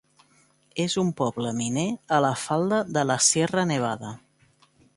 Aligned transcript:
És 0.85 0.95
un 1.01 1.11
poble 1.19 1.51
miner 1.59 1.85
a 2.17 2.21
la 2.27 2.31
falda 2.45 2.79
de 2.97 3.07
la 3.11 3.19
Sierra 3.27 3.67
Nevada. 3.73 4.15